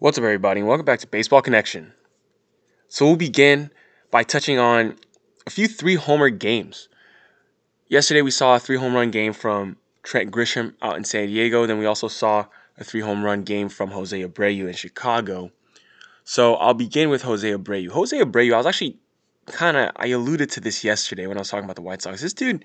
What's 0.00 0.16
up, 0.16 0.24
everybody, 0.24 0.60
and 0.60 0.66
welcome 0.66 0.86
back 0.86 1.00
to 1.00 1.06
Baseball 1.06 1.42
Connection. 1.42 1.92
So, 2.88 3.04
we'll 3.04 3.16
begin 3.16 3.70
by 4.10 4.22
touching 4.22 4.58
on 4.58 4.96
a 5.46 5.50
few 5.50 5.68
three 5.68 5.96
homer 5.96 6.30
games. 6.30 6.88
Yesterday, 7.86 8.22
we 8.22 8.30
saw 8.30 8.56
a 8.56 8.58
three 8.58 8.78
home 8.78 8.94
run 8.94 9.10
game 9.10 9.34
from 9.34 9.76
Trent 10.02 10.30
Grisham 10.30 10.72
out 10.80 10.96
in 10.96 11.04
San 11.04 11.26
Diego. 11.26 11.66
Then, 11.66 11.78
we 11.78 11.84
also 11.84 12.08
saw 12.08 12.46
a 12.78 12.82
three 12.82 13.02
home 13.02 13.22
run 13.22 13.42
game 13.42 13.68
from 13.68 13.90
Jose 13.90 14.18
Abreu 14.18 14.68
in 14.68 14.72
Chicago. 14.72 15.50
So, 16.24 16.54
I'll 16.54 16.72
begin 16.72 17.10
with 17.10 17.20
Jose 17.20 17.46
Abreu. 17.46 17.90
Jose 17.90 18.18
Abreu, 18.18 18.54
I 18.54 18.56
was 18.56 18.64
actually 18.64 18.96
kind 19.48 19.76
of, 19.76 19.92
I 19.96 20.06
alluded 20.06 20.48
to 20.52 20.60
this 20.60 20.82
yesterday 20.82 21.26
when 21.26 21.36
I 21.36 21.40
was 21.40 21.50
talking 21.50 21.64
about 21.64 21.76
the 21.76 21.82
White 21.82 22.00
Sox. 22.00 22.22
This 22.22 22.32
dude 22.32 22.64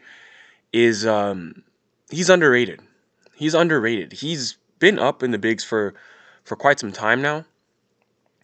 is, 0.72 1.06
um, 1.06 1.64
he's 2.10 2.30
underrated. 2.30 2.80
He's 3.36 3.56
underrated. 3.56 4.14
He's 4.14 4.56
been 4.80 4.98
up 4.98 5.22
in 5.22 5.32
the 5.32 5.38
bigs 5.38 5.66
for 5.66 5.96
for 6.46 6.56
quite 6.56 6.80
some 6.80 6.94
time 6.94 7.22
now. 7.22 7.44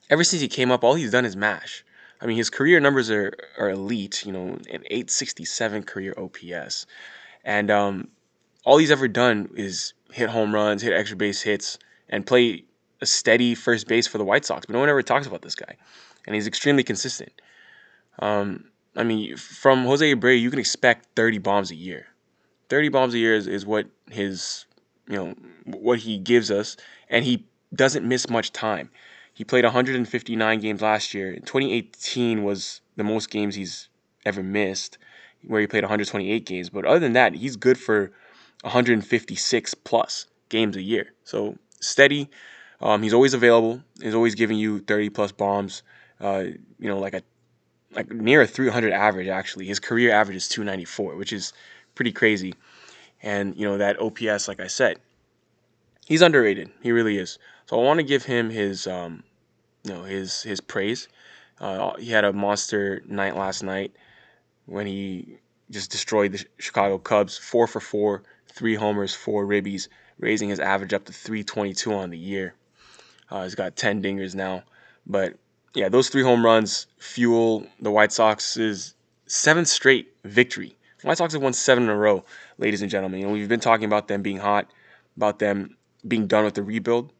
Ever 0.09 0.25
since 0.25 0.41
he 0.41 0.49
came 0.49 0.71
up, 0.71 0.83
all 0.83 0.95
he's 0.95 1.11
done 1.11 1.23
is 1.23 1.37
mash. 1.37 1.85
I 2.19 2.25
mean, 2.25 2.35
his 2.35 2.49
career 2.49 2.79
numbers 2.79 3.09
are, 3.09 3.33
are 3.57 3.69
elite, 3.69 4.25
you 4.25 4.33
know, 4.33 4.57
an 4.69 4.83
867 4.89 5.83
career 5.83 6.13
OPS. 6.17 6.85
And 7.45 7.71
um, 7.71 8.09
all 8.65 8.77
he's 8.77 8.91
ever 8.91 9.07
done 9.07 9.49
is 9.55 9.93
hit 10.11 10.29
home 10.29 10.53
runs, 10.53 10.81
hit 10.81 10.93
extra 10.93 11.15
base 11.15 11.41
hits, 11.41 11.79
and 12.09 12.25
play 12.25 12.65
a 12.99 13.05
steady 13.05 13.55
first 13.55 13.87
base 13.87 14.05
for 14.05 14.17
the 14.17 14.25
White 14.25 14.45
Sox. 14.45 14.65
But 14.65 14.73
no 14.73 14.79
one 14.79 14.89
ever 14.89 15.01
talks 15.01 15.25
about 15.25 15.41
this 15.41 15.55
guy. 15.55 15.77
And 16.27 16.35
he's 16.35 16.45
extremely 16.45 16.83
consistent. 16.83 17.31
Um, 18.19 18.65
I 18.95 19.03
mean, 19.03 19.37
from 19.37 19.85
Jose 19.85 20.13
Abreu, 20.13 20.39
you 20.39 20.49
can 20.49 20.59
expect 20.59 21.07
30 21.15 21.37
bombs 21.39 21.71
a 21.71 21.75
year. 21.75 22.07
30 22.69 22.89
bombs 22.89 23.13
a 23.13 23.17
year 23.17 23.33
is, 23.33 23.47
is 23.47 23.65
what 23.65 23.87
his, 24.09 24.65
you 25.07 25.15
know, 25.15 25.35
what 25.65 25.99
he 25.99 26.17
gives 26.19 26.51
us. 26.51 26.77
And 27.09 27.25
he 27.25 27.47
doesn't 27.73 28.07
miss 28.07 28.29
much 28.29 28.51
time. 28.51 28.89
He 29.33 29.43
played 29.43 29.63
159 29.63 30.59
games 30.59 30.81
last 30.81 31.13
year. 31.13 31.35
2018 31.35 32.43
was 32.43 32.81
the 32.97 33.03
most 33.03 33.29
games 33.29 33.55
he's 33.55 33.87
ever 34.25 34.43
missed, 34.43 34.97
where 35.47 35.61
he 35.61 35.67
played 35.67 35.83
128 35.83 36.45
games. 36.45 36.69
But 36.69 36.85
other 36.85 36.99
than 36.99 37.13
that, 37.13 37.33
he's 37.35 37.55
good 37.55 37.79
for 37.79 38.11
156 38.61 39.73
plus 39.73 40.27
games 40.49 40.75
a 40.75 40.81
year. 40.81 41.13
So 41.23 41.57
steady. 41.79 42.29
Um, 42.81 43.03
he's 43.03 43.13
always 43.13 43.33
available. 43.33 43.81
He's 44.01 44.15
always 44.15 44.35
giving 44.35 44.57
you 44.57 44.79
30 44.79 45.09
plus 45.09 45.31
bombs. 45.31 45.83
Uh, 46.19 46.43
you 46.79 46.87
know, 46.87 46.99
like 46.99 47.13
a 47.13 47.23
like 47.93 48.11
near 48.11 48.41
a 48.41 48.47
300 48.47 48.93
average 48.93 49.27
actually. 49.27 49.65
His 49.65 49.79
career 49.79 50.11
average 50.11 50.37
is 50.37 50.47
294, 50.47 51.15
which 51.15 51.33
is 51.33 51.53
pretty 51.95 52.11
crazy. 52.11 52.53
And 53.21 53.55
you 53.55 53.65
know 53.67 53.77
that 53.77 53.99
OPS, 53.99 54.47
like 54.47 54.59
I 54.59 54.67
said, 54.67 54.97
he's 56.05 56.21
underrated. 56.21 56.69
He 56.81 56.91
really 56.91 57.17
is. 57.17 57.37
So 57.65 57.79
I 57.79 57.83
want 57.83 57.99
to 57.99 58.05
give 58.05 58.25
him 58.25 58.49
his, 58.49 58.87
um, 58.87 59.23
you 59.83 59.93
know, 59.93 60.03
his 60.03 60.41
his 60.43 60.61
praise. 60.61 61.07
Uh, 61.59 61.95
he 61.97 62.11
had 62.11 62.25
a 62.25 62.33
monster 62.33 63.01
night 63.05 63.35
last 63.35 63.63
night 63.63 63.93
when 64.65 64.87
he 64.87 65.37
just 65.69 65.91
destroyed 65.91 66.31
the 66.33 66.45
Chicago 66.57 66.97
Cubs, 66.97 67.37
four 67.37 67.67
for 67.67 67.79
four, 67.79 68.23
three 68.51 68.75
homers, 68.75 69.13
four 69.13 69.45
ribbies, 69.45 69.87
raising 70.19 70.49
his 70.49 70.59
average 70.59 70.93
up 70.93 71.05
to 71.05 71.13
322 71.13 71.93
on 71.93 72.09
the 72.09 72.17
year. 72.17 72.55
Uh, 73.29 73.43
he's 73.43 73.55
got 73.55 73.75
10 73.75 74.01
dingers 74.03 74.35
now, 74.35 74.63
but 75.05 75.35
yeah, 75.73 75.87
those 75.87 76.09
three 76.09 76.23
home 76.23 76.43
runs 76.43 76.87
fuel 76.97 77.65
the 77.79 77.91
White 77.91 78.11
Sox's 78.11 78.95
seventh 79.27 79.69
straight 79.69 80.13
victory. 80.25 80.75
White 81.03 81.17
Sox 81.17 81.33
have 81.33 81.41
won 81.41 81.53
seven 81.53 81.85
in 81.85 81.89
a 81.89 81.95
row, 81.95 82.25
ladies 82.57 82.81
and 82.81 82.91
gentlemen. 82.91 83.21
You 83.21 83.27
know, 83.27 83.33
we've 83.33 83.47
been 83.47 83.59
talking 83.59 83.85
about 83.85 84.07
them 84.07 84.21
being 84.21 84.37
hot, 84.37 84.69
about 85.15 85.39
them 85.39 85.77
being 86.07 86.27
done 86.27 86.43
with 86.43 86.55
the 86.55 86.63
rebuild 86.63 87.11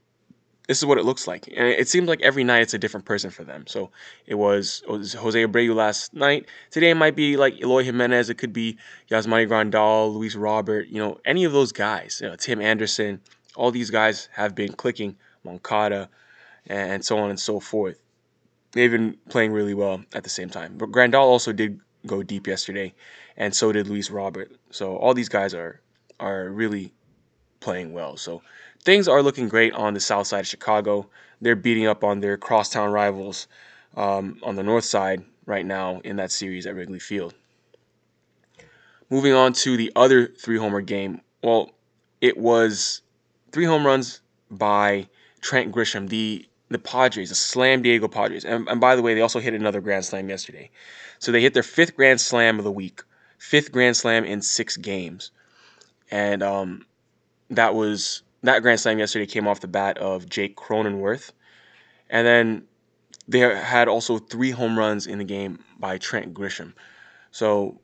this 0.71 0.77
is 0.77 0.85
what 0.85 0.97
it 0.97 1.03
looks 1.03 1.27
like. 1.27 1.47
And 1.47 1.67
it 1.67 1.89
seems 1.89 2.07
like 2.07 2.21
every 2.21 2.45
night 2.45 2.61
it's 2.61 2.73
a 2.73 2.79
different 2.79 3.05
person 3.05 3.29
for 3.29 3.43
them. 3.43 3.67
So 3.67 3.91
it 4.25 4.35
was, 4.35 4.83
it 4.87 4.91
was 4.91 5.13
Jose 5.13 5.45
Abreu 5.45 5.75
last 5.75 6.13
night. 6.13 6.45
Today 6.69 6.91
it 6.91 6.95
might 6.95 7.15
be 7.15 7.35
like 7.35 7.59
Eloy 7.61 7.83
Jimenez. 7.83 8.29
It 8.29 8.35
could 8.35 8.53
be 8.53 8.77
Yasmani 9.09 9.49
Grandal, 9.49 10.13
Luis 10.13 10.35
Robert, 10.35 10.87
you 10.87 10.99
know, 10.99 11.19
any 11.25 11.43
of 11.43 11.51
those 11.51 11.73
guys. 11.73 12.19
You 12.23 12.29
know, 12.29 12.37
Tim 12.37 12.61
Anderson. 12.61 13.19
All 13.57 13.69
these 13.69 13.89
guys 13.89 14.29
have 14.31 14.55
been 14.55 14.71
clicking. 14.71 15.17
Moncada 15.43 16.09
and 16.67 17.03
so 17.03 17.17
on 17.17 17.29
and 17.29 17.39
so 17.39 17.59
forth. 17.59 18.01
They've 18.73 18.91
been 18.91 19.17
playing 19.29 19.51
really 19.51 19.73
well 19.73 20.03
at 20.13 20.23
the 20.23 20.29
same 20.29 20.49
time. 20.49 20.77
But 20.77 20.91
Grandal 20.91 21.23
also 21.23 21.51
did 21.51 21.79
go 22.05 22.23
deep 22.23 22.47
yesterday, 22.47 22.93
and 23.35 23.53
so 23.53 23.71
did 23.71 23.87
Luis 23.87 24.09
Robert. 24.09 24.51
So 24.69 24.95
all 24.95 25.13
these 25.13 25.29
guys 25.29 25.53
are 25.53 25.81
are 26.19 26.49
really 26.49 26.93
playing 27.59 27.93
well. 27.93 28.15
So 28.15 28.41
things 28.83 29.07
are 29.07 29.21
looking 29.21 29.47
great 29.47 29.73
on 29.73 29.93
the 29.93 29.99
south 29.99 30.27
side 30.27 30.41
of 30.41 30.47
Chicago. 30.47 31.07
They're 31.39 31.55
beating 31.55 31.87
up 31.87 32.03
on 32.03 32.19
their 32.19 32.37
crosstown 32.37 32.91
rivals 32.91 33.47
um, 33.95 34.39
on 34.43 34.55
the 34.55 34.63
north 34.63 34.85
side 34.85 35.23
right 35.45 35.65
now 35.65 36.01
in 36.03 36.17
that 36.17 36.31
series 36.31 36.65
at 36.65 36.75
Wrigley 36.75 36.99
Field. 36.99 37.33
Moving 39.09 39.33
on 39.33 39.53
to 39.53 39.75
the 39.75 39.91
other 39.95 40.27
three 40.27 40.57
homer 40.57 40.81
game. 40.81 41.21
Well, 41.43 41.71
it 42.21 42.37
was 42.37 43.01
three 43.51 43.65
home 43.65 43.85
runs 43.85 44.21
by 44.49 45.07
Trent 45.41 45.73
Grisham, 45.73 46.07
the 46.09 46.47
the 46.69 46.79
Padres, 46.79 47.27
the 47.27 47.35
Slam 47.35 47.81
Diego 47.81 48.07
Padres. 48.07 48.45
And, 48.45 48.65
and 48.69 48.79
by 48.79 48.95
the 48.95 49.01
way, 49.01 49.13
they 49.13 49.19
also 49.19 49.39
hit 49.41 49.53
another 49.53 49.81
grand 49.81 50.05
slam 50.05 50.29
yesterday. 50.29 50.69
So 51.19 51.33
they 51.33 51.41
hit 51.41 51.53
their 51.53 51.63
fifth 51.63 51.97
grand 51.97 52.21
slam 52.21 52.57
of 52.59 52.63
the 52.63 52.71
week, 52.71 53.01
fifth 53.37 53.73
grand 53.73 53.97
slam 53.97 54.23
in 54.23 54.41
six 54.41 54.77
games. 54.77 55.31
And 56.09 56.41
um, 56.41 56.85
that 57.49 57.75
was 57.75 58.23
that 58.43 58.61
grand 58.61 58.79
slam 58.79 58.99
yesterday 58.99 59.25
came 59.25 59.47
off 59.47 59.59
the 59.59 59.67
bat 59.67 59.97
of 59.97 60.27
Jake 60.29 60.55
Cronenworth. 60.55 61.31
And 62.09 62.25
then 62.25 62.63
they 63.27 63.39
had 63.39 63.87
also 63.87 64.17
three 64.17 64.51
home 64.51 64.77
runs 64.77 65.07
in 65.07 65.19
the 65.19 65.23
game 65.23 65.63
by 65.79 65.97
Trent 65.97 66.33
Grisham. 66.33 66.73
So 67.31 67.79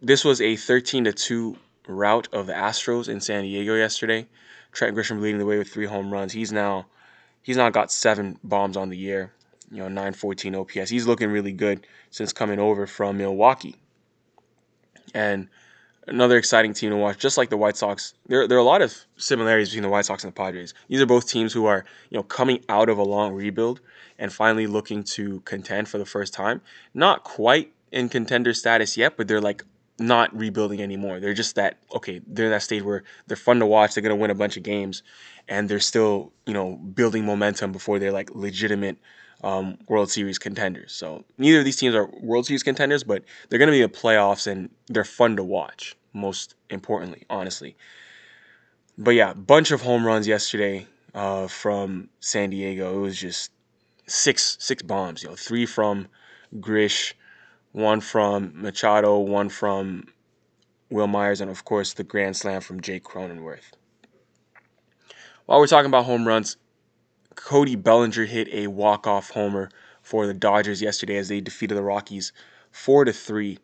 this 0.00 0.24
was 0.24 0.40
a 0.40 0.56
13 0.56 1.04
to 1.04 1.12
2 1.12 1.56
rout 1.88 2.28
of 2.32 2.46
the 2.46 2.52
Astros 2.52 3.08
in 3.08 3.20
San 3.20 3.42
Diego 3.42 3.74
yesterday. 3.74 4.26
Trent 4.70 4.96
Grisham 4.96 5.20
leading 5.20 5.38
the 5.38 5.46
way 5.46 5.58
with 5.58 5.68
three 5.68 5.86
home 5.86 6.12
runs. 6.12 6.32
He's 6.32 6.52
now 6.52 6.86
he's 7.42 7.56
now 7.56 7.70
got 7.70 7.90
seven 7.90 8.38
bombs 8.44 8.76
on 8.76 8.88
the 8.88 8.96
year. 8.96 9.32
You 9.70 9.78
know, 9.78 9.88
914 9.88 10.54
OPS. 10.54 10.90
He's 10.90 11.06
looking 11.06 11.30
really 11.30 11.52
good 11.52 11.86
since 12.10 12.32
coming 12.32 12.58
over 12.58 12.86
from 12.86 13.16
Milwaukee. 13.16 13.76
And 15.14 15.48
another 16.06 16.36
exciting 16.36 16.74
team 16.74 16.90
to 16.90 16.96
watch, 16.96 17.18
just 17.18 17.38
like 17.38 17.50
the 17.50 17.56
White 17.56 17.76
Sox. 17.76 18.14
There, 18.26 18.46
there 18.48 18.58
are 18.58 18.60
a 18.60 18.64
lot 18.64 18.82
of 18.82 18.94
similarities 19.16 19.68
between 19.68 19.84
the 19.84 19.88
White 19.88 20.06
Sox 20.06 20.24
and 20.24 20.32
the 20.32 20.36
Padres. 20.36 20.74
These 20.88 21.00
are 21.00 21.06
both 21.06 21.28
teams 21.28 21.52
who 21.52 21.66
are, 21.66 21.84
you 22.10 22.16
know, 22.16 22.22
coming 22.22 22.64
out 22.68 22.88
of 22.88 22.98
a 22.98 23.02
long 23.02 23.34
rebuild 23.34 23.80
and 24.18 24.32
finally 24.32 24.66
looking 24.66 25.02
to 25.02 25.40
contend 25.40 25.88
for 25.88 25.98
the 25.98 26.06
first 26.06 26.34
time. 26.34 26.60
Not 26.94 27.24
quite 27.24 27.72
in 27.90 28.08
contender 28.08 28.54
status 28.54 28.96
yet, 28.96 29.16
but 29.16 29.28
they're 29.28 29.40
like 29.40 29.64
not 29.98 30.34
rebuilding 30.36 30.82
anymore. 30.82 31.20
They're 31.20 31.34
just 31.34 31.54
that 31.56 31.78
okay, 31.94 32.20
they're 32.26 32.46
in 32.46 32.50
that 32.50 32.62
stage 32.62 32.82
where 32.82 33.04
they're 33.26 33.36
fun 33.36 33.60
to 33.60 33.66
watch, 33.66 33.94
they're 33.94 34.02
gonna 34.02 34.16
win 34.16 34.30
a 34.30 34.34
bunch 34.34 34.56
of 34.56 34.62
games, 34.62 35.02
and 35.48 35.68
they're 35.68 35.80
still, 35.80 36.32
you 36.46 36.54
know, 36.54 36.76
building 36.76 37.24
momentum 37.24 37.72
before 37.72 37.98
they're 37.98 38.12
like 38.12 38.30
legitimate 38.34 38.96
um, 39.42 39.78
World 39.88 40.10
Series 40.10 40.38
contenders. 40.38 40.92
So 40.92 41.24
neither 41.38 41.60
of 41.60 41.64
these 41.64 41.76
teams 41.76 41.94
are 41.94 42.08
World 42.20 42.46
Series 42.46 42.62
contenders, 42.62 43.04
but 43.04 43.24
they're 43.48 43.58
going 43.58 43.68
to 43.68 43.72
be 43.72 43.82
in 43.82 43.90
the 43.90 43.96
playoffs 43.96 44.46
and 44.46 44.70
they're 44.88 45.04
fun 45.04 45.36
to 45.36 45.44
watch. 45.44 45.96
Most 46.12 46.54
importantly, 46.70 47.24
honestly. 47.30 47.76
But 48.98 49.12
yeah, 49.12 49.32
bunch 49.32 49.70
of 49.70 49.80
home 49.80 50.06
runs 50.06 50.28
yesterday 50.28 50.86
uh, 51.14 51.48
from 51.48 52.10
San 52.20 52.50
Diego. 52.50 52.98
It 52.98 53.00
was 53.00 53.18
just 53.18 53.50
six 54.06 54.56
six 54.60 54.82
bombs. 54.82 55.22
You 55.22 55.30
know, 55.30 55.36
three 55.36 55.64
from 55.64 56.08
Grish, 56.60 57.14
one 57.72 58.00
from 58.00 58.52
Machado, 58.54 59.18
one 59.18 59.48
from 59.48 60.04
Wil 60.90 61.06
Myers, 61.06 61.40
and 61.40 61.50
of 61.50 61.64
course 61.64 61.94
the 61.94 62.04
grand 62.04 62.36
slam 62.36 62.60
from 62.60 62.80
Jake 62.80 63.04
Cronenworth. 63.04 63.72
While 65.46 65.58
we're 65.58 65.66
talking 65.66 65.88
about 65.88 66.04
home 66.04 66.28
runs, 66.28 66.56
Cody 67.34 67.76
Bellinger 67.76 68.24
hit 68.24 68.48
a 68.52 68.66
walk-off 68.66 69.30
homer 69.30 69.70
for 70.02 70.26
the 70.26 70.34
Dodgers 70.34 70.82
yesterday 70.82 71.16
as 71.16 71.28
they 71.28 71.40
defeated 71.40 71.76
the 71.76 71.82
Rockies 71.82 72.32
four 72.70 73.04
to 73.04 73.12
three. 73.12 73.58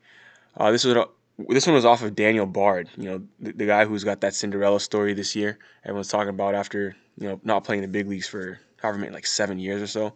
Uh, 0.56 0.70
this 0.70 0.85
was 0.85 0.97
a, 0.97 1.06
this 1.49 1.67
one 1.67 1.75
was 1.75 1.85
off 1.85 2.03
of 2.03 2.15
Daniel 2.15 2.47
Bard, 2.47 2.88
you 2.97 3.05
know, 3.05 3.23
the, 3.41 3.53
the, 3.53 3.67
guy 3.67 3.85
who's 3.85 4.05
got 4.05 4.20
that 4.20 4.35
Cinderella 4.35 4.81
story 4.81 5.15
this 5.15 5.37
year. 5.37 5.59
Everyone's 5.85 6.09
talking 6.09 6.31
about 6.31 6.55
after 6.55 6.97
you 7.17 7.29
know 7.29 7.41
not 7.44 7.65
playing 7.65 7.82
the 7.82 7.88
big 7.88 8.09
leagues 8.09 8.26
for 8.26 8.59
however 8.81 8.99
many 8.99 9.12
like 9.12 9.26
seven 9.26 9.59
years 9.59 9.82
or 9.82 9.87
so. 9.87 10.15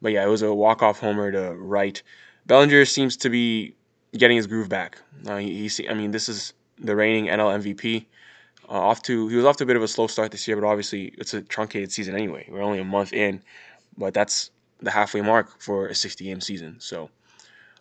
But 0.00 0.12
yeah, 0.12 0.24
it 0.24 0.28
was 0.28 0.42
a 0.42 0.54
walk-off 0.54 1.00
homer 1.00 1.32
to 1.32 1.54
right. 1.54 2.00
Bellinger 2.46 2.84
seems 2.84 3.16
to 3.18 3.30
be 3.30 3.74
getting 4.16 4.36
his 4.36 4.46
groove 4.46 4.68
back. 4.68 4.98
Uh, 5.26 5.36
he, 5.36 5.68
he, 5.68 5.88
I 5.88 5.94
mean, 5.94 6.12
this 6.12 6.28
is 6.28 6.54
the 6.78 6.94
reigning 6.94 7.26
NL 7.26 7.62
MVP. 7.62 8.06
Uh, 8.68 8.72
off 8.72 9.02
to 9.02 9.28
he 9.28 9.36
was 9.36 9.44
off 9.44 9.56
to 9.56 9.64
a 9.64 9.66
bit 9.66 9.76
of 9.76 9.82
a 9.82 9.88
slow 9.88 10.06
start 10.06 10.30
this 10.30 10.46
year, 10.46 10.60
but 10.60 10.66
obviously 10.66 11.14
it's 11.18 11.34
a 11.34 11.42
truncated 11.42 11.90
season 11.90 12.14
anyway. 12.14 12.46
We're 12.50 12.62
only 12.62 12.80
a 12.80 12.84
month 12.84 13.12
in, 13.12 13.42
but 13.96 14.12
that's 14.14 14.50
the 14.80 14.90
halfway 14.90 15.22
mark 15.22 15.60
for 15.60 15.86
a 15.86 15.94
60 15.94 16.24
game 16.24 16.40
season. 16.40 16.76
So 16.78 17.10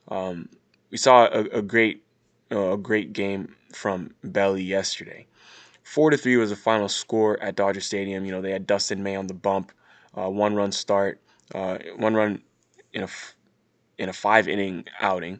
um, 0.08 0.50
we 0.90 0.98
saw 0.98 1.26
a, 1.26 1.42
a 1.58 1.62
great 1.62 2.04
uh, 2.52 2.74
a 2.74 2.78
great 2.78 3.12
game 3.12 3.56
from 3.74 4.12
Belly 4.24 4.64
yesterday. 4.64 5.28
Four 5.84 6.10
to 6.10 6.18
three 6.18 6.38
was 6.38 6.50
the 6.50 6.56
final 6.56 6.90
score 6.90 7.42
at 7.42 7.56
Dodger 7.56 7.82
Stadium. 7.82 8.26
You 8.26 8.32
know 8.32 8.42
they 8.42 8.52
had 8.52 8.66
Dustin 8.66 9.04
May 9.04 9.16
on 9.16 9.28
the 9.28 9.34
bump 9.34 9.72
uh, 10.18 10.30
one 10.30 10.56
run 10.56 10.72
start, 10.72 11.22
uh, 11.54 11.78
one 11.98 12.16
run 12.16 12.42
in 12.94 13.04
a 13.04 13.08
in 13.98 14.10
a 14.10 14.14
five 14.14 14.48
inning 14.48 14.86
outing, 15.00 15.40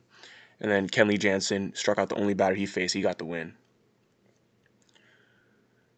and 0.60 0.72
then 0.72 0.88
Kenley 0.88 1.20
Jansen 1.20 1.74
struck 1.76 1.98
out 1.98 2.10
the 2.10 2.16
only 2.16 2.34
batter 2.34 2.56
he 2.56 2.66
faced. 2.66 2.94
He 2.94 3.02
got 3.02 3.18
the 3.18 3.26
win. 3.26 3.54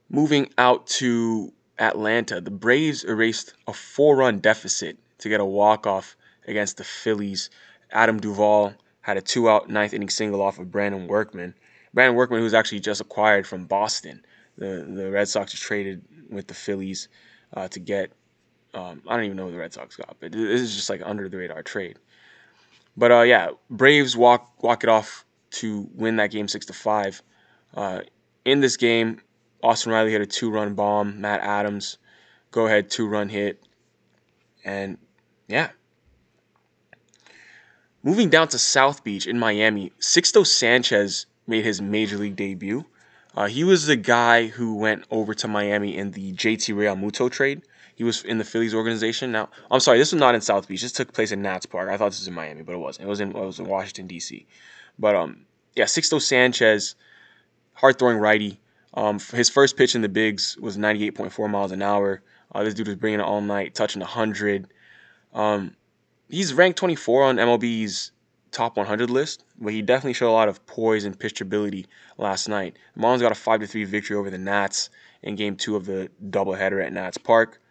Moving 0.09 0.49
out 0.57 0.87
to 0.87 1.53
Atlanta, 1.77 2.41
the 2.41 2.51
Braves 2.51 3.03
erased 3.03 3.53
a 3.67 3.73
four 3.73 4.17
run 4.17 4.39
deficit 4.39 4.97
to 5.19 5.29
get 5.29 5.39
a 5.39 5.45
walk 5.45 5.85
off 5.85 6.15
against 6.47 6.77
the 6.77 6.83
Phillies. 6.83 7.49
Adam 7.91 8.19
Duvall 8.19 8.73
had 9.01 9.17
a 9.17 9.21
two 9.21 9.49
out 9.49 9.69
ninth 9.69 9.93
inning 9.93 10.09
single 10.09 10.41
off 10.41 10.59
of 10.59 10.71
Brandon 10.71 11.07
Workman. 11.07 11.53
Brandon 11.93 12.15
Workman, 12.15 12.41
who's 12.41 12.53
actually 12.53 12.79
just 12.79 13.01
acquired 13.01 13.47
from 13.47 13.65
Boston. 13.65 14.23
The, 14.57 14.85
the 14.87 15.09
Red 15.09 15.27
Sox 15.27 15.53
traded 15.53 16.03
with 16.29 16.47
the 16.47 16.53
Phillies 16.53 17.07
uh, 17.53 17.67
to 17.69 17.79
get, 17.79 18.11
um, 18.73 19.01
I 19.07 19.15
don't 19.15 19.25
even 19.25 19.37
know 19.37 19.45
who 19.45 19.53
the 19.53 19.57
Red 19.57 19.73
Sox 19.73 19.95
got, 19.95 20.17
but 20.19 20.31
this 20.31 20.61
is 20.61 20.75
just 20.75 20.89
like 20.89 21.01
under 21.03 21.29
the 21.29 21.37
radar 21.37 21.63
trade. 21.63 21.97
But 22.97 23.11
uh, 23.11 23.21
yeah, 23.21 23.51
Braves 23.69 24.17
walk 24.17 24.61
walk 24.61 24.83
it 24.83 24.89
off 24.89 25.23
to 25.51 25.89
win 25.93 26.17
that 26.17 26.31
game 26.31 26.47
six 26.47 26.65
to 26.65 26.73
five. 26.73 27.21
Uh, 27.73 28.01
in 28.43 28.59
this 28.59 28.75
game, 28.77 29.21
Austin 29.63 29.91
Riley 29.91 30.11
hit 30.11 30.21
a 30.21 30.25
two 30.25 30.49
run 30.49 30.73
bomb. 30.73 31.21
Matt 31.21 31.41
Adams, 31.41 31.97
go 32.51 32.65
ahead 32.65 32.89
two 32.89 33.07
run 33.07 33.29
hit, 33.29 33.61
and 34.63 34.97
yeah. 35.47 35.69
Moving 38.01 38.29
down 38.29 38.47
to 38.49 38.57
South 38.57 39.03
Beach 39.03 39.27
in 39.27 39.37
Miami, 39.37 39.91
Sixto 39.99 40.47
Sanchez 40.47 41.25
made 41.45 41.65
his 41.65 41.81
major 41.81 42.17
league 42.17 42.37
debut. 42.37 42.85
Uh, 43.35 43.47
he 43.47 43.63
was 43.63 43.85
the 43.85 43.95
guy 43.95 44.47
who 44.47 44.75
went 44.75 45.03
over 45.11 45.33
to 45.33 45.47
Miami 45.47 45.97
in 45.97 46.11
the 46.11 46.33
JT 46.33 46.73
Realmuto 46.75 47.29
trade. 47.29 47.61
He 47.95 48.05
was 48.05 48.23
in 48.23 48.37
the 48.37 48.45
Phillies 48.45 48.73
organization. 48.73 49.33
Now, 49.33 49.49
I'm 49.69 49.81
sorry, 49.81 49.97
this 49.97 50.13
was 50.13 50.19
not 50.19 50.33
in 50.33 50.39
South 50.39 50.67
Beach. 50.67 50.81
This 50.81 50.93
took 50.93 51.11
place 51.11 51.33
in 51.33 51.41
Nats 51.41 51.65
Park. 51.65 51.89
I 51.89 51.97
thought 51.97 52.11
this 52.11 52.21
was 52.21 52.29
in 52.29 52.33
Miami, 52.33 52.63
but 52.63 52.73
it 52.73 52.77
wasn't. 52.77 53.05
It 53.05 53.09
was 53.09 53.19
in 53.19 53.29
it 53.31 53.35
was 53.35 53.59
in 53.59 53.65
Washington 53.65 54.07
D.C. 54.07 54.47
But 54.97 55.15
um, 55.15 55.45
yeah, 55.75 55.83
Sixto 55.83 56.21
Sanchez, 56.21 56.95
hard 57.73 57.99
throwing 57.99 58.17
righty. 58.17 58.59
Um, 58.99 59.17
his 59.17 59.47
first 59.47 59.77
pitch 59.77 59.95
in 59.95 60.01
the 60.01 60.09
bigs 60.09 60.57
was 60.57 60.77
98.4 60.77 61.49
miles 61.49 61.71
an 61.71 61.81
hour. 61.81 62.21
Uh, 62.53 62.65
this 62.65 62.73
dude 62.73 62.87
was 62.87 62.97
bringing 62.97 63.21
it 63.21 63.23
all 63.23 63.39
night, 63.39 63.73
touching 63.73 64.01
100. 64.01 64.67
Um, 65.33 65.73
he's 66.27 66.53
ranked 66.53 66.77
24 66.79 67.23
on 67.23 67.37
MLB's 67.37 68.11
top 68.51 68.75
100 68.75 69.09
list, 69.09 69.45
but 69.57 69.71
he 69.71 69.81
definitely 69.81 70.15
showed 70.15 70.31
a 70.31 70.33
lot 70.33 70.49
of 70.49 70.65
poise 70.65 71.05
and 71.05 71.17
pitchability 71.17 71.85
last 72.17 72.49
night. 72.49 72.75
The 72.93 73.01
Marlins 73.01 73.21
got 73.21 73.31
a 73.31 73.35
5 73.35 73.69
3 73.69 73.85
victory 73.85 74.17
over 74.17 74.29
the 74.29 74.37
Nats 74.37 74.89
in 75.23 75.37
game 75.37 75.55
two 75.55 75.77
of 75.77 75.85
the 75.85 76.11
doubleheader 76.29 76.85
at 76.85 76.91
Nats 76.91 77.17
Park. 77.17 77.61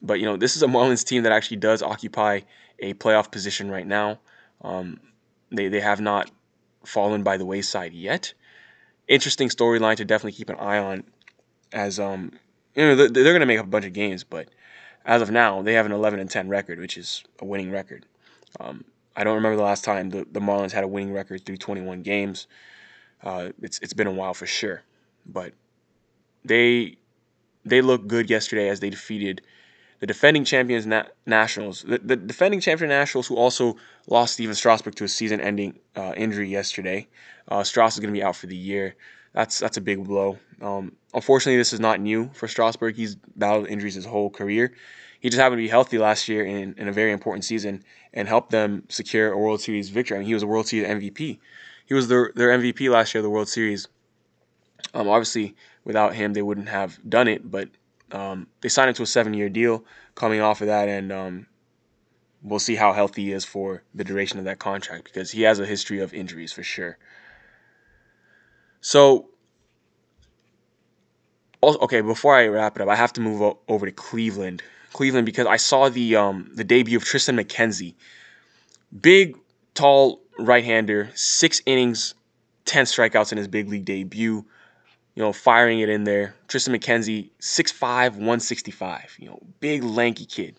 But, 0.00 0.18
you 0.18 0.24
know, 0.24 0.38
this 0.38 0.56
is 0.56 0.62
a 0.62 0.66
Marlins 0.66 1.04
team 1.04 1.24
that 1.24 1.32
actually 1.32 1.58
does 1.58 1.82
occupy 1.82 2.40
a 2.78 2.94
playoff 2.94 3.30
position 3.30 3.70
right 3.70 3.86
now. 3.86 4.18
Um, 4.62 4.98
they, 5.50 5.68
they 5.68 5.80
have 5.80 6.00
not 6.00 6.30
fallen 6.86 7.22
by 7.22 7.36
the 7.36 7.44
wayside 7.44 7.92
yet. 7.92 8.32
Interesting 9.06 9.48
storyline 9.48 9.96
to 9.96 10.04
definitely 10.04 10.32
keep 10.32 10.48
an 10.48 10.56
eye 10.56 10.78
on 10.78 11.04
as, 11.72 12.00
um, 12.00 12.32
you 12.74 12.82
know, 12.82 12.96
they're, 12.96 13.24
going 13.24 13.40
to 13.40 13.46
make 13.46 13.58
up 13.58 13.66
a 13.66 13.68
bunch 13.68 13.84
of 13.84 13.92
games, 13.92 14.24
but 14.24 14.48
as 15.04 15.20
of 15.20 15.30
now, 15.30 15.62
they 15.62 15.74
have 15.74 15.86
an 15.86 15.92
11 15.92 16.20
and 16.20 16.30
10 16.30 16.48
record, 16.48 16.78
which 16.78 16.96
is 16.96 17.22
a 17.40 17.44
winning 17.44 17.70
record. 17.70 18.06
Um, 18.60 18.84
I 19.16 19.24
don't 19.24 19.34
remember 19.34 19.56
the 19.56 19.62
last 19.62 19.84
time 19.84 20.10
the, 20.10 20.26
the 20.30 20.40
Marlins 20.40 20.72
had 20.72 20.84
a 20.84 20.88
winning 20.88 21.12
record 21.12 21.44
through 21.44 21.58
21 21.58 22.02
games. 22.02 22.46
Uh, 23.22 23.50
it's 23.62 23.78
it's 23.78 23.92
been 23.92 24.06
a 24.06 24.12
while 24.12 24.34
for 24.34 24.46
sure, 24.46 24.82
but 25.24 25.54
they 26.44 26.98
they 27.64 27.80
looked 27.80 28.06
good 28.06 28.28
yesterday 28.28 28.68
as 28.68 28.80
they 28.80 28.90
defeated 28.90 29.40
the 30.04 30.08
defending 30.08 30.44
champions 30.44 30.84
na- 30.84 31.06
Nationals. 31.24 31.82
The, 31.88 31.96
the, 31.96 32.14
defending 32.14 32.60
champion 32.60 32.90
Nationals 32.90 33.26
who 33.26 33.36
also 33.36 33.76
lost 34.06 34.34
Stephen 34.34 34.54
Strasburg 34.54 34.94
to 34.96 35.04
a 35.04 35.08
season-ending 35.08 35.78
uh, 35.96 36.12
injury 36.14 36.46
yesterday. 36.46 37.08
Uh, 37.48 37.60
is 37.60 37.72
going 37.72 37.90
to 38.02 38.08
be 38.12 38.22
out 38.22 38.36
for 38.36 38.46
the 38.46 38.56
year. 38.56 38.96
That's 39.32 39.58
that's 39.58 39.78
a 39.78 39.80
big 39.80 40.04
blow. 40.04 40.38
Um, 40.60 40.92
unfortunately, 41.14 41.56
this 41.56 41.72
is 41.72 41.80
not 41.80 42.00
new 42.00 42.30
for 42.34 42.46
Strasburg. 42.48 42.96
He's 42.96 43.16
battled 43.36 43.68
injuries 43.68 43.94
his 43.94 44.04
whole 44.04 44.28
career. 44.28 44.74
He 45.20 45.30
just 45.30 45.40
happened 45.40 45.60
to 45.60 45.64
be 45.64 45.68
healthy 45.68 45.96
last 45.96 46.28
year 46.28 46.44
in, 46.44 46.74
in 46.76 46.86
a 46.86 46.92
very 46.92 47.10
important 47.10 47.46
season 47.46 47.82
and 48.12 48.28
helped 48.28 48.50
them 48.50 48.84
secure 48.90 49.32
a 49.32 49.38
World 49.38 49.62
Series 49.62 49.88
victory. 49.88 50.18
I 50.18 50.20
mean, 50.20 50.28
he 50.28 50.34
was 50.34 50.42
a 50.42 50.46
World 50.46 50.68
Series 50.68 50.86
MVP. 50.86 51.38
He 51.86 51.94
was 51.94 52.08
their, 52.08 52.30
their 52.34 52.50
MVP 52.50 52.90
last 52.90 53.14
year 53.14 53.20
of 53.20 53.22
the 53.22 53.30
World 53.30 53.48
Series. 53.48 53.88
Um, 54.92 55.08
obviously, 55.08 55.56
without 55.82 56.14
him, 56.14 56.34
they 56.34 56.42
wouldn't 56.42 56.68
have 56.68 56.98
done 57.08 57.26
it, 57.26 57.50
but 57.50 57.70
um, 58.14 58.46
they 58.60 58.68
signed 58.68 58.88
him 58.88 58.94
to 58.94 59.02
a 59.02 59.06
seven 59.06 59.34
year 59.34 59.48
deal 59.48 59.84
coming 60.14 60.40
off 60.40 60.60
of 60.60 60.68
that, 60.68 60.88
and 60.88 61.12
um, 61.12 61.46
we'll 62.42 62.58
see 62.58 62.76
how 62.76 62.92
healthy 62.92 63.24
he 63.24 63.32
is 63.32 63.44
for 63.44 63.82
the 63.94 64.04
duration 64.04 64.38
of 64.38 64.44
that 64.44 64.58
contract 64.58 65.04
because 65.04 65.30
he 65.30 65.42
has 65.42 65.58
a 65.58 65.66
history 65.66 66.00
of 66.00 66.14
injuries 66.14 66.52
for 66.52 66.62
sure. 66.62 66.96
So, 68.80 69.30
okay, 71.62 72.02
before 72.02 72.36
I 72.36 72.46
wrap 72.46 72.76
it 72.76 72.82
up, 72.82 72.88
I 72.88 72.96
have 72.96 73.12
to 73.14 73.20
move 73.20 73.56
over 73.68 73.86
to 73.86 73.92
Cleveland 73.92 74.62
Cleveland 74.94 75.26
because 75.26 75.46
I 75.46 75.56
saw 75.58 75.90
the 75.90 76.16
um, 76.16 76.50
the 76.54 76.64
debut 76.64 76.96
of 76.96 77.04
Triston 77.04 77.38
McKenzie. 77.38 77.94
Big, 78.98 79.36
tall 79.74 80.22
right-hander, 80.38 81.10
six 81.14 81.60
innings, 81.66 82.14
ten 82.64 82.86
strikeouts 82.86 83.32
in 83.32 83.38
his 83.38 83.48
big 83.48 83.68
league 83.68 83.84
debut. 83.84 84.46
You 85.14 85.22
know, 85.22 85.32
firing 85.32 85.80
it 85.80 85.88
in 85.88 86.04
there. 86.04 86.34
Triston 86.48 86.76
McKenzie, 86.76 87.30
6'5", 87.40 88.12
165. 88.12 89.16
You 89.18 89.28
know, 89.28 89.38
big 89.60 89.84
lanky 89.84 90.26
kid, 90.26 90.56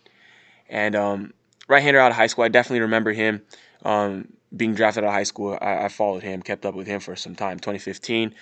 and 0.69 0.95
um, 0.95 1.33
right-hander 1.67 1.99
out 1.99 2.11
of 2.11 2.17
high 2.17 2.27
school. 2.27 2.45
I 2.45 2.47
definitely 2.47 2.81
remember 2.81 3.11
him. 3.11 3.41
Um, 3.83 4.29
being 4.55 4.73
drafted 4.73 5.03
out 5.03 5.07
of 5.07 5.13
high 5.13 5.23
school, 5.23 5.57
I, 5.61 5.85
I, 5.85 5.87
followed 5.89 6.23
him, 6.23 6.41
kept 6.41 6.65
up 6.65 6.75
with 6.75 6.87
him 6.87 6.99
for 6.99 7.15
some 7.15 7.35
time. 7.35 7.59
2015, 7.59 8.33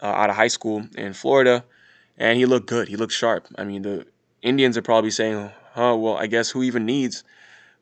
uh, 0.00 0.06
out 0.06 0.30
of 0.30 0.36
high 0.36 0.48
school 0.48 0.86
in 0.96 1.12
Florida, 1.12 1.64
and 2.16 2.38
he 2.38 2.46
looked 2.46 2.66
good. 2.66 2.88
He 2.88 2.96
looked 2.96 3.12
sharp. 3.12 3.46
I 3.56 3.64
mean, 3.64 3.82
the 3.82 4.06
Indians 4.42 4.76
are 4.78 4.82
probably 4.82 5.10
saying, 5.10 5.50
"Oh, 5.76 5.96
well, 5.96 6.16
I 6.16 6.26
guess 6.26 6.50
who 6.50 6.62
even 6.62 6.86
needs 6.86 7.24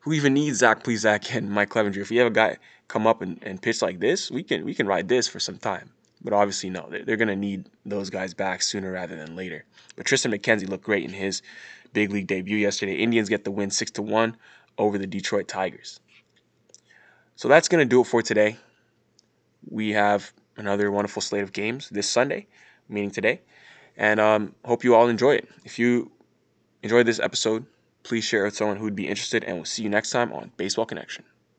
who 0.01 0.13
even 0.13 0.33
needs 0.33 0.59
Zach 0.59 0.83
Plesac 0.83 1.35
and 1.35 1.49
Mike 1.49 1.69
Clevinger? 1.69 1.97
If 1.97 2.11
you 2.11 2.19
have 2.19 2.27
a 2.27 2.35
guy 2.35 2.57
come 2.87 3.07
up 3.07 3.21
and, 3.21 3.39
and 3.41 3.61
pitch 3.61 3.81
like 3.81 3.99
this, 3.99 4.29
we 4.29 4.43
can 4.43 4.65
we 4.65 4.73
can 4.73 4.87
ride 4.87 5.07
this 5.07 5.27
for 5.27 5.39
some 5.39 5.57
time." 5.57 5.91
But 6.27 6.35
obviously, 6.35 6.69
no, 6.69 6.89
they're, 6.89 7.15
going 7.15 7.29
to 7.29 7.37
need 7.37 7.69
those 7.85 8.09
guys 8.09 8.33
back 8.33 8.61
sooner 8.61 8.91
rather 8.91 9.15
than 9.15 9.37
later. 9.37 9.63
But 9.95 10.07
Triston 10.07 10.35
McKenzie 10.35 10.67
looked 10.67 10.83
great 10.83 11.05
in 11.05 11.13
his 11.13 11.41
big 11.93 12.11
league 12.11 12.27
debut 12.27 12.57
yesterday. 12.57 12.95
Indians 12.95 13.29
get 13.29 13.45
the 13.45 13.51
win 13.51 13.71
six 13.71 13.91
to 13.91 14.01
one 14.01 14.35
over 14.77 14.97
the 14.97 15.07
Detroit 15.07 15.47
Tigers. 15.47 16.01
So 17.37 17.47
that's 17.47 17.69
going 17.69 17.79
to 17.79 17.89
do 17.89 18.01
it 18.01 18.07
for 18.07 18.21
today. 18.21 18.57
We 19.69 19.91
have 19.91 20.33
another 20.57 20.91
wonderful 20.91 21.21
slate 21.21 21.43
of 21.43 21.53
games 21.53 21.87
this 21.91 22.09
Sunday, 22.09 22.47
meaning 22.89 23.11
today, 23.11 23.39
and 23.95 24.19
um, 24.19 24.53
hope 24.65 24.83
you 24.83 24.95
all 24.95 25.07
enjoy 25.07 25.35
it. 25.35 25.47
If 25.63 25.79
you 25.79 26.11
enjoyed 26.83 27.05
this 27.05 27.21
episode, 27.21 27.65
please 28.03 28.25
share 28.25 28.41
it 28.41 28.47
with 28.47 28.57
someone 28.57 28.75
who 28.75 28.83
would 28.83 28.97
be 28.97 29.07
interested, 29.07 29.45
and 29.45 29.55
we'll 29.55 29.63
see 29.63 29.83
you 29.83 29.89
next 29.89 30.09
time 30.09 30.33
on 30.33 30.51
Baseball 30.57 30.85
Connection. 30.85 31.23